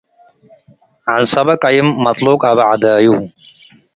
ዐንሰበ 1.13 1.47
ቀይም- 1.63 1.87
መትሉቅ 2.03 2.41
አበ 2.49 2.59
ዐዳዩ 2.71 3.05